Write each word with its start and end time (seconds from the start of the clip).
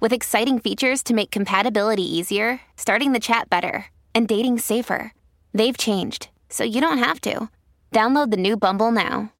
with 0.00 0.12
exciting 0.12 0.58
features 0.58 1.02
to 1.04 1.14
make 1.14 1.30
compatibility 1.30 2.02
easier, 2.02 2.60
starting 2.76 3.12
the 3.12 3.20
chat 3.20 3.48
better, 3.48 3.86
and 4.14 4.26
dating 4.26 4.58
safer. 4.58 5.12
They've 5.52 5.76
changed, 5.76 6.28
so 6.48 6.64
you 6.64 6.80
don't 6.80 6.98
have 6.98 7.20
to. 7.22 7.48
Download 7.92 8.30
the 8.30 8.36
new 8.36 8.56
Bumble 8.56 8.90
now. 8.90 9.32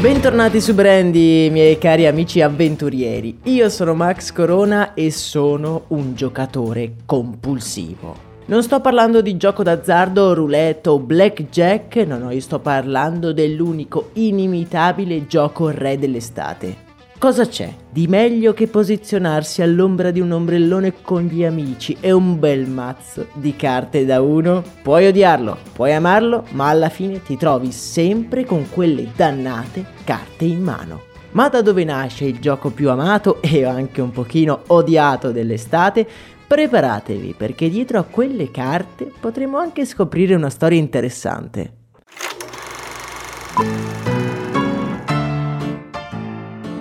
Bentornati 0.00 0.62
su 0.62 0.72
Brandy, 0.72 1.50
miei 1.50 1.76
cari 1.76 2.06
amici 2.06 2.40
avventurieri. 2.40 3.40
Io 3.42 3.68
sono 3.68 3.92
Max 3.92 4.32
Corona 4.32 4.94
e 4.94 5.10
sono 5.10 5.84
un 5.88 6.14
giocatore 6.14 6.94
compulsivo. 7.04 8.29
Non 8.50 8.64
sto 8.64 8.80
parlando 8.80 9.20
di 9.20 9.36
gioco 9.36 9.62
d'azzardo, 9.62 10.34
roulette 10.34 10.88
o 10.88 10.98
blackjack, 10.98 11.98
no 11.98 12.18
no, 12.18 12.32
io 12.32 12.40
sto 12.40 12.58
parlando 12.58 13.32
dell'unico 13.32 14.10
inimitabile 14.14 15.28
gioco 15.28 15.68
re 15.68 15.96
dell'estate. 15.96 16.88
Cosa 17.16 17.46
c'è 17.46 17.72
di 17.88 18.08
meglio 18.08 18.52
che 18.52 18.66
posizionarsi 18.66 19.62
all'ombra 19.62 20.10
di 20.10 20.18
un 20.18 20.32
ombrellone 20.32 20.94
con 21.00 21.26
gli 21.26 21.44
amici 21.44 21.96
e 22.00 22.10
un 22.10 22.40
bel 22.40 22.66
mazzo 22.66 23.28
di 23.34 23.54
carte 23.54 24.04
da 24.04 24.20
uno? 24.20 24.64
Puoi 24.82 25.06
odiarlo, 25.06 25.56
puoi 25.72 25.92
amarlo, 25.94 26.46
ma 26.50 26.70
alla 26.70 26.88
fine 26.88 27.22
ti 27.22 27.36
trovi 27.36 27.70
sempre 27.70 28.44
con 28.44 28.68
quelle 28.68 29.12
dannate 29.14 29.84
carte 30.02 30.44
in 30.44 30.60
mano. 30.60 31.02
Ma 31.32 31.48
da 31.48 31.62
dove 31.62 31.84
nasce 31.84 32.24
il 32.24 32.40
gioco 32.40 32.70
più 32.70 32.90
amato 32.90 33.40
e 33.40 33.64
anche 33.64 34.00
un 34.00 34.10
pochino 34.10 34.62
odiato 34.66 35.30
dell'estate? 35.30 36.08
Preparatevi 36.50 37.34
perché 37.36 37.70
dietro 37.70 38.00
a 38.00 38.02
quelle 38.02 38.50
carte 38.50 39.12
potremo 39.20 39.58
anche 39.58 39.84
scoprire 39.84 40.34
una 40.34 40.50
storia 40.50 40.80
interessante. 40.80 41.74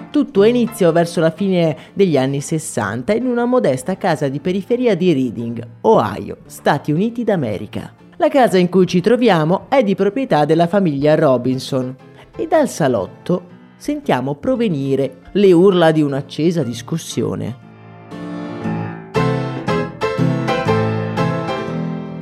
Tutto 0.10 0.44
inizio 0.44 0.92
verso 0.92 1.20
la 1.20 1.30
fine 1.30 1.78
degli 1.94 2.18
anni 2.18 2.42
60 2.42 3.14
in 3.14 3.28
una 3.28 3.46
modesta 3.46 3.96
casa 3.96 4.28
di 4.28 4.40
periferia 4.40 4.96
di 4.96 5.14
Reading, 5.14 5.68
Ohio, 5.82 6.38
Stati 6.48 6.92
Uniti 6.92 7.24
d'America. 7.24 7.94
La 8.18 8.30
casa 8.30 8.58
in 8.58 8.70
cui 8.70 8.88
ci 8.88 9.02
troviamo 9.02 9.68
è 9.70 9.84
di 9.84 9.94
proprietà 9.94 10.46
della 10.46 10.66
famiglia 10.66 11.14
Robinson 11.14 11.96
e 12.36 12.48
dal 12.48 12.68
salotto 12.68 13.44
sentiamo 13.78 14.34
provenire 14.34 15.18
le 15.34 15.52
urla 15.52 15.92
di 15.92 16.02
un'accesa 16.02 16.64
discussione. 16.64 17.68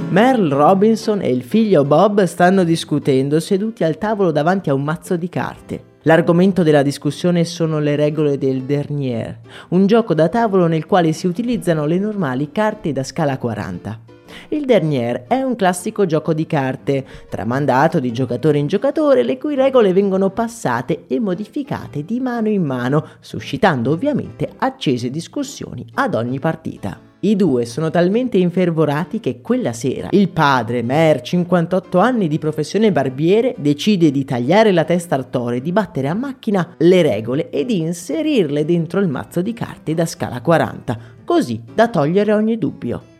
Merle 0.09 0.55
Robinson 0.55 1.21
e 1.21 1.29
il 1.29 1.43
figlio 1.43 1.83
Bob 1.83 2.23
stanno 2.23 2.63
discutendo 2.63 3.41
seduti 3.41 3.83
al 3.83 3.97
tavolo 3.97 4.31
davanti 4.31 4.69
a 4.69 4.73
un 4.73 4.83
mazzo 4.83 5.17
di 5.17 5.27
carte. 5.27 5.95
L'argomento 6.03 6.63
della 6.63 6.81
discussione 6.81 7.43
sono 7.43 7.79
le 7.79 7.97
regole 7.97 8.37
del 8.37 8.61
Dernier, 8.61 9.39
un 9.69 9.85
gioco 9.85 10.13
da 10.13 10.29
tavolo 10.29 10.67
nel 10.67 10.85
quale 10.85 11.11
si 11.11 11.27
utilizzano 11.27 11.85
le 11.85 11.99
normali 11.99 12.53
carte 12.53 12.93
da 12.93 13.03
scala 13.03 13.37
40. 13.37 13.99
Il 14.49 14.65
Dernier 14.65 15.25
è 15.27 15.41
un 15.41 15.57
classico 15.57 16.05
gioco 16.05 16.33
di 16.33 16.47
carte, 16.47 17.05
tramandato 17.29 17.99
di 17.99 18.13
giocatore 18.13 18.59
in 18.59 18.67
giocatore, 18.67 19.23
le 19.23 19.37
cui 19.37 19.55
regole 19.55 19.91
vengono 19.91 20.29
passate 20.29 21.03
e 21.07 21.19
modificate 21.19 22.05
di 22.05 22.21
mano 22.21 22.47
in 22.47 22.63
mano, 22.63 23.05
suscitando 23.19 23.91
ovviamente 23.91 24.49
accese 24.57 25.09
discussioni 25.09 25.85
ad 25.95 26.15
ogni 26.15 26.39
partita. 26.39 26.97
I 27.19 27.35
due 27.35 27.65
sono 27.65 27.89
talmente 27.89 28.37
infervorati 28.37 29.19
che 29.19 29.41
quella 29.41 29.73
sera 29.73 30.09
il 30.11 30.29
padre, 30.29 30.83
Mer, 30.83 31.21
58 31.21 31.97
anni 31.97 32.27
di 32.27 32.37
professione 32.37 32.91
barbiere, 32.91 33.55
decide 33.57 34.11
di 34.11 34.23
tagliare 34.23 34.71
la 34.71 34.83
testa 34.83 35.15
al 35.15 35.31
toro 35.31 35.55
e 35.55 35.61
di 35.61 35.71
battere 35.71 36.09
a 36.09 36.13
macchina 36.13 36.75
le 36.77 37.01
regole 37.01 37.49
e 37.49 37.65
di 37.65 37.79
inserirle 37.79 38.65
dentro 38.65 38.99
il 38.99 39.07
mazzo 39.07 39.41
di 39.41 39.53
carte 39.53 39.95
da 39.95 40.05
scala 40.05 40.41
40, 40.41 40.99
così 41.25 41.59
da 41.73 41.87
togliere 41.87 42.33
ogni 42.33 42.59
dubbio. 42.59 43.16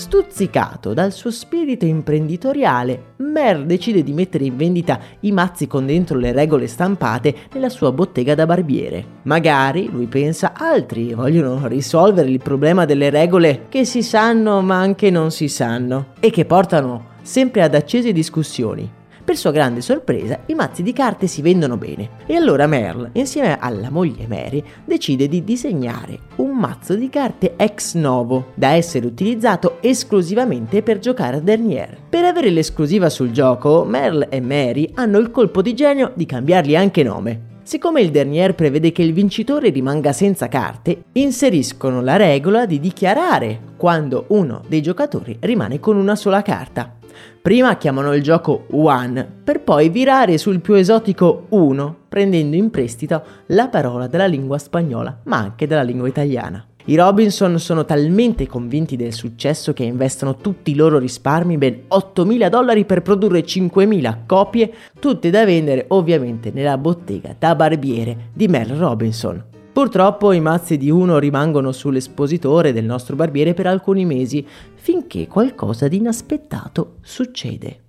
Stuzzicato 0.00 0.94
dal 0.94 1.12
suo 1.12 1.30
spirito 1.30 1.84
imprenditoriale, 1.84 3.12
Mer 3.16 3.66
decide 3.66 4.02
di 4.02 4.14
mettere 4.14 4.44
in 4.44 4.56
vendita 4.56 4.98
i 5.20 5.30
mazzi 5.30 5.66
con 5.66 5.84
dentro 5.84 6.16
le 6.16 6.32
regole 6.32 6.68
stampate 6.68 7.34
nella 7.52 7.68
sua 7.68 7.92
bottega 7.92 8.34
da 8.34 8.46
barbiere. 8.46 9.04
Magari, 9.24 9.90
lui 9.90 10.06
pensa, 10.06 10.54
altri 10.56 11.12
vogliono 11.12 11.66
risolvere 11.66 12.30
il 12.30 12.40
problema 12.42 12.86
delle 12.86 13.10
regole 13.10 13.66
che 13.68 13.84
si 13.84 14.02
sanno 14.02 14.62
ma 14.62 14.78
anche 14.78 15.10
non 15.10 15.30
si 15.30 15.48
sanno 15.48 16.14
e 16.18 16.30
che 16.30 16.46
portano 16.46 17.08
sempre 17.20 17.60
ad 17.60 17.74
accese 17.74 18.10
discussioni. 18.10 18.99
Per 19.30 19.38
sua 19.38 19.52
grande 19.52 19.80
sorpresa, 19.80 20.40
i 20.46 20.54
mazzi 20.54 20.82
di 20.82 20.92
carte 20.92 21.28
si 21.28 21.40
vendono 21.40 21.76
bene 21.76 22.16
e 22.26 22.34
allora 22.34 22.66
Merle, 22.66 23.10
insieme 23.12 23.56
alla 23.60 23.88
moglie 23.88 24.26
Mary, 24.26 24.60
decide 24.84 25.28
di 25.28 25.44
disegnare 25.44 26.18
un 26.38 26.58
mazzo 26.58 26.96
di 26.96 27.08
carte 27.08 27.54
ex 27.54 27.94
novo 27.94 28.46
da 28.56 28.70
essere 28.70 29.06
utilizzato 29.06 29.76
esclusivamente 29.82 30.82
per 30.82 30.98
giocare 30.98 31.36
a 31.36 31.40
Dernier. 31.40 31.96
Per 32.08 32.24
avere 32.24 32.50
l'esclusiva 32.50 33.08
sul 33.08 33.30
gioco, 33.30 33.84
Merle 33.84 34.30
e 34.30 34.40
Mary 34.40 34.90
hanno 34.94 35.18
il 35.18 35.30
colpo 35.30 35.62
di 35.62 35.74
genio 35.74 36.10
di 36.16 36.26
cambiargli 36.26 36.74
anche 36.74 37.04
nome. 37.04 37.58
Siccome 37.62 38.00
il 38.00 38.10
Dernier 38.10 38.56
prevede 38.56 38.90
che 38.90 39.02
il 39.02 39.12
vincitore 39.12 39.68
rimanga 39.68 40.12
senza 40.12 40.48
carte, 40.48 41.04
inseriscono 41.12 42.02
la 42.02 42.16
regola 42.16 42.66
di 42.66 42.80
dichiarare 42.80 43.60
quando 43.76 44.24
uno 44.30 44.62
dei 44.66 44.82
giocatori 44.82 45.36
rimane 45.38 45.78
con 45.78 45.96
una 45.96 46.16
sola 46.16 46.42
carta. 46.42 46.98
Prima 47.40 47.76
chiamano 47.76 48.14
il 48.14 48.22
gioco 48.22 48.66
One, 48.70 49.28
per 49.44 49.62
poi 49.62 49.88
virare 49.88 50.38
sul 50.38 50.60
più 50.60 50.74
esotico 50.74 51.46
Uno, 51.50 51.96
prendendo 52.08 52.56
in 52.56 52.70
prestito 52.70 53.22
la 53.46 53.68
parola 53.68 54.06
della 54.06 54.26
lingua 54.26 54.58
spagnola, 54.58 55.20
ma 55.24 55.38
anche 55.38 55.66
della 55.66 55.82
lingua 55.82 56.08
italiana. 56.08 56.64
I 56.86 56.96
Robinson 56.96 57.58
sono 57.58 57.84
talmente 57.84 58.46
convinti 58.46 58.96
del 58.96 59.12
successo 59.12 59.72
che 59.72 59.84
investono 59.84 60.36
tutti 60.36 60.70
i 60.70 60.74
loro 60.74 60.98
risparmi, 60.98 61.58
ben 61.58 61.82
8.000 61.88 62.48
dollari 62.48 62.84
per 62.84 63.02
produrre 63.02 63.40
5.000 63.44 64.16
copie, 64.26 64.72
tutte 64.98 65.30
da 65.30 65.44
vendere 65.44 65.84
ovviamente 65.88 66.50
nella 66.52 66.78
bottega 66.78 67.36
da 67.38 67.54
barbiere 67.54 68.30
di 68.32 68.48
Mel 68.48 68.68
Robinson. 68.74 69.49
Purtroppo 69.72 70.32
i 70.32 70.40
mazzi 70.40 70.76
di 70.76 70.90
uno 70.90 71.18
rimangono 71.18 71.70
sull'espositore 71.70 72.72
del 72.72 72.84
nostro 72.84 73.14
barbiere 73.14 73.54
per 73.54 73.66
alcuni 73.66 74.04
mesi, 74.04 74.44
finché 74.74 75.28
qualcosa 75.28 75.86
di 75.86 75.98
inaspettato 75.98 76.96
succede. 77.02 77.80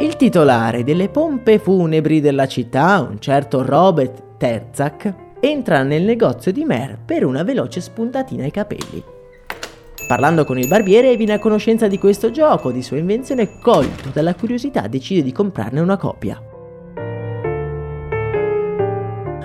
Il 0.00 0.16
titolare 0.16 0.82
delle 0.82 1.08
pompe 1.08 1.60
funebri 1.60 2.20
della 2.20 2.48
città, 2.48 3.00
un 3.08 3.20
certo 3.20 3.64
Robert 3.64 4.36
Terzak, 4.36 5.14
entra 5.38 5.82
nel 5.82 6.02
negozio 6.02 6.52
di 6.52 6.64
Mer 6.64 6.98
per 7.02 7.24
una 7.24 7.44
veloce 7.44 7.80
spuntatina 7.80 8.42
ai 8.42 8.50
capelli. 8.50 9.02
Parlando 10.06 10.44
con 10.44 10.58
il 10.58 10.68
barbiere 10.68 11.16
viene 11.16 11.34
a 11.34 11.38
conoscenza 11.38 11.86
di 11.86 11.98
questo 11.98 12.30
gioco, 12.30 12.72
di 12.72 12.82
sua 12.82 12.98
invenzione, 12.98 13.60
colto 13.60 14.10
dalla 14.12 14.34
curiosità 14.34 14.88
decide 14.88 15.22
di 15.22 15.32
comprarne 15.32 15.80
una 15.80 15.96
copia. 15.96 16.53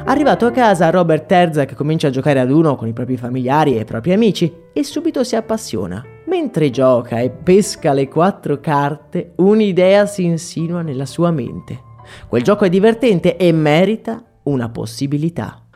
Arrivato 0.09 0.47
a 0.47 0.51
casa, 0.51 0.89
Robert 0.89 1.27
Terzak 1.27 1.75
comincia 1.75 2.07
a 2.07 2.09
giocare 2.09 2.39
ad 2.39 2.49
uno 2.49 2.75
con 2.75 2.87
i 2.87 2.93
propri 2.93 3.15
familiari 3.15 3.77
e 3.77 3.81
i 3.81 3.85
propri 3.85 4.11
amici 4.11 4.51
e 4.73 4.83
subito 4.83 5.23
si 5.23 5.35
appassiona. 5.35 6.03
Mentre 6.25 6.71
gioca 6.71 7.19
e 7.19 7.29
pesca 7.29 7.93
le 7.93 8.07
quattro 8.07 8.59
carte, 8.59 9.33
un'idea 9.35 10.07
si 10.07 10.23
insinua 10.23 10.81
nella 10.81 11.05
sua 11.05 11.29
mente. 11.29 11.79
Quel 12.27 12.41
gioco 12.41 12.65
è 12.65 12.69
divertente 12.69 13.37
e 13.37 13.51
merita 13.51 14.23
una 14.45 14.67
possibilità. 14.69 15.68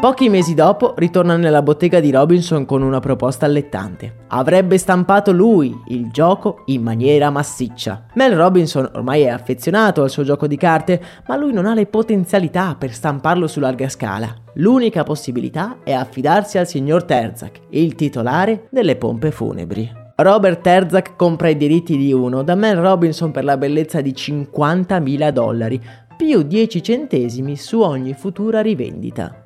Pochi 0.00 0.30
mesi 0.30 0.54
dopo 0.54 0.94
ritorna 0.96 1.36
nella 1.36 1.60
bottega 1.60 2.00
di 2.00 2.10
Robinson 2.10 2.64
con 2.64 2.80
una 2.80 3.00
proposta 3.00 3.44
allettante. 3.44 4.24
Avrebbe 4.28 4.78
stampato 4.78 5.30
lui 5.30 5.78
il 5.88 6.10
gioco 6.10 6.62
in 6.66 6.82
maniera 6.82 7.28
massiccia. 7.28 8.06
Mel 8.14 8.34
Robinson 8.34 8.88
ormai 8.94 9.24
è 9.24 9.28
affezionato 9.28 10.02
al 10.02 10.08
suo 10.08 10.22
gioco 10.22 10.46
di 10.46 10.56
carte, 10.56 11.02
ma 11.26 11.36
lui 11.36 11.52
non 11.52 11.66
ha 11.66 11.74
le 11.74 11.84
potenzialità 11.84 12.76
per 12.78 12.94
stamparlo 12.94 13.46
su 13.46 13.60
larga 13.60 13.90
scala. 13.90 14.34
L'unica 14.54 15.02
possibilità 15.02 15.80
è 15.84 15.92
affidarsi 15.92 16.56
al 16.56 16.66
signor 16.66 17.04
Terzak, 17.04 17.60
il 17.68 17.94
titolare 17.94 18.68
delle 18.70 18.96
pompe 18.96 19.30
funebri. 19.30 19.98
Robert 20.16 20.66
Herzog 20.66 21.14
compra 21.14 21.50
i 21.50 21.58
diritti 21.58 21.98
di 21.98 22.10
uno 22.10 22.42
da 22.42 22.54
Mel 22.54 22.78
Robinson 22.78 23.32
per 23.32 23.44
la 23.44 23.58
bellezza 23.58 24.00
di 24.00 24.12
50.000 24.12 25.28
dollari, 25.28 25.78
più 26.16 26.40
10 26.40 26.82
centesimi 26.82 27.54
su 27.54 27.80
ogni 27.80 28.14
futura 28.14 28.62
rivendita. 28.62 29.44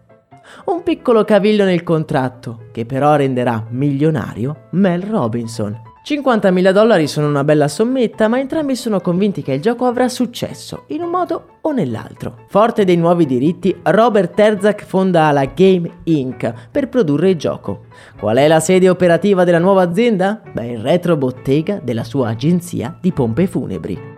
Un 0.67 0.83
piccolo 0.83 1.25
cavillo 1.25 1.65
nel 1.65 1.83
contratto, 1.83 2.67
che 2.73 2.87
però 2.87 3.17
renderà 3.17 3.67
milionario 3.71 4.69
Mel 4.71 5.03
Robinson. 5.03 5.93
50.000 6.05 6.71
dollari 6.71 7.07
sono 7.09 7.29
una 7.29 7.45
bella 7.45 7.67
sommetta, 7.67 8.29
ma 8.29 8.39
entrambi 8.39 8.77
sono 8.77 9.01
convinti 9.01 9.43
che 9.43 9.55
il 9.55 9.63
gioco 9.63 9.87
avrà 9.87 10.07
successo, 10.11 10.85
in 10.89 11.01
un 11.01 11.09
modo 11.09 11.59
o 11.63 11.73
nell'altro. 11.73 12.45
Forte 12.49 12.85
dei 12.85 12.97
nuovi 12.97 13.25
diritti, 13.25 13.75
Robert 13.83 14.35
Terzak 14.35 14.85
fonda 14.85 15.31
la 15.31 15.47
Game 15.47 15.91
Inc. 16.05 16.53
per 16.71 16.91
produrre 16.91 17.31
il 17.31 17.37
gioco. 17.37 17.87
Qual 18.19 18.37
è 18.37 18.47
la 18.47 18.61
sede 18.61 18.91
operativa 18.91 19.45
della 19.45 19.59
nuova 19.59 19.81
azienda? 19.81 20.43
Beh, 20.53 20.73
il 20.73 20.81
retro 20.81 21.17
bottega 21.17 21.81
della 21.83 22.05
sua 22.05 22.29
agenzia 22.29 22.99
di 23.01 23.11
pompe 23.11 23.47
funebri. 23.47 24.14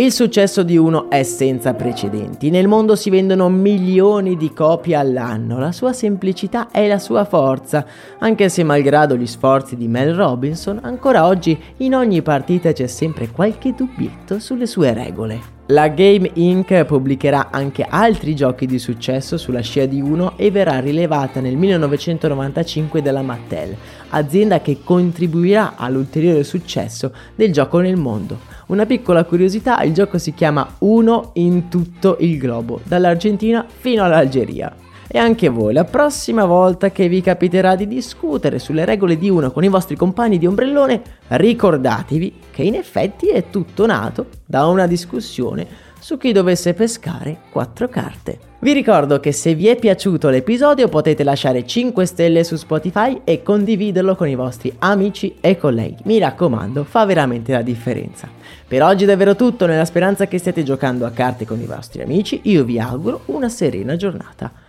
Il 0.00 0.12
successo 0.12 0.62
di 0.62 0.78
Uno 0.78 1.10
è 1.10 1.22
senza 1.24 1.74
precedenti. 1.74 2.48
Nel 2.48 2.68
mondo 2.68 2.96
si 2.96 3.10
vendono 3.10 3.50
milioni 3.50 4.38
di 4.38 4.50
copie 4.54 4.96
all'anno. 4.96 5.58
La 5.58 5.72
sua 5.72 5.92
semplicità 5.92 6.70
è 6.70 6.88
la 6.88 6.98
sua 6.98 7.26
forza, 7.26 7.84
anche 8.18 8.48
se 8.48 8.64
malgrado 8.64 9.14
gli 9.14 9.26
sforzi 9.26 9.76
di 9.76 9.88
Mel 9.88 10.14
Robinson, 10.14 10.78
ancora 10.80 11.26
oggi 11.26 11.62
in 11.78 11.94
ogni 11.94 12.22
partita 12.22 12.72
c'è 12.72 12.86
sempre 12.86 13.28
qualche 13.28 13.74
dubbietto 13.74 14.38
sulle 14.38 14.64
sue 14.64 14.94
regole. 14.94 15.59
La 15.70 15.86
Game 15.86 16.28
Inc. 16.34 16.84
pubblicherà 16.84 17.50
anche 17.52 17.86
altri 17.88 18.34
giochi 18.34 18.66
di 18.66 18.80
successo 18.80 19.36
sulla 19.36 19.60
scia 19.60 19.86
di 19.86 20.00
uno 20.00 20.36
e 20.36 20.50
verrà 20.50 20.80
rilevata 20.80 21.40
nel 21.40 21.56
1995 21.56 23.00
dalla 23.00 23.22
Mattel, 23.22 23.76
azienda 24.08 24.60
che 24.60 24.80
contribuirà 24.82 25.76
all'ulteriore 25.76 26.42
successo 26.42 27.14
del 27.36 27.52
gioco 27.52 27.78
nel 27.78 27.96
mondo. 27.96 28.40
Una 28.66 28.84
piccola 28.84 29.22
curiosità, 29.22 29.80
il 29.82 29.94
gioco 29.94 30.18
si 30.18 30.34
chiama 30.34 30.74
Uno 30.78 31.30
in 31.34 31.68
tutto 31.68 32.16
il 32.18 32.36
globo, 32.36 32.80
dall'Argentina 32.82 33.64
fino 33.68 34.02
all'Algeria. 34.02 34.74
E 35.12 35.18
anche 35.18 35.48
voi, 35.48 35.72
la 35.72 35.82
prossima 35.82 36.44
volta 36.44 36.92
che 36.92 37.08
vi 37.08 37.20
capiterà 37.20 37.74
di 37.74 37.88
discutere 37.88 38.60
sulle 38.60 38.84
regole 38.84 39.18
di 39.18 39.28
uno 39.28 39.50
con 39.50 39.64
i 39.64 39.68
vostri 39.68 39.96
compagni 39.96 40.38
di 40.38 40.46
ombrellone, 40.46 41.02
ricordatevi 41.26 42.34
che 42.52 42.62
in 42.62 42.76
effetti 42.76 43.26
è 43.26 43.50
tutto 43.50 43.86
nato 43.86 44.26
da 44.46 44.68
una 44.68 44.86
discussione 44.86 45.66
su 45.98 46.16
chi 46.16 46.30
dovesse 46.30 46.74
pescare 46.74 47.38
quattro 47.50 47.88
carte. 47.88 48.38
Vi 48.60 48.72
ricordo 48.72 49.18
che 49.18 49.32
se 49.32 49.56
vi 49.56 49.66
è 49.66 49.74
piaciuto 49.74 50.28
l'episodio 50.28 50.88
potete 50.88 51.24
lasciare 51.24 51.66
5 51.66 52.06
stelle 52.06 52.44
su 52.44 52.54
Spotify 52.54 53.22
e 53.24 53.42
condividerlo 53.42 54.14
con 54.14 54.28
i 54.28 54.36
vostri 54.36 54.72
amici 54.78 55.34
e 55.40 55.58
colleghi. 55.58 56.02
Mi 56.04 56.20
raccomando, 56.20 56.84
fa 56.84 57.04
veramente 57.04 57.50
la 57.50 57.62
differenza. 57.62 58.28
Per 58.64 58.80
oggi 58.84 59.02
è 59.02 59.06
davvero 59.08 59.34
tutto, 59.34 59.66
nella 59.66 59.84
speranza 59.84 60.28
che 60.28 60.38
stiate 60.38 60.62
giocando 60.62 61.04
a 61.04 61.10
carte 61.10 61.44
con 61.44 61.60
i 61.60 61.66
vostri 61.66 62.00
amici, 62.00 62.42
io 62.44 62.62
vi 62.62 62.78
auguro 62.78 63.22
una 63.26 63.48
serena 63.48 63.96
giornata. 63.96 64.68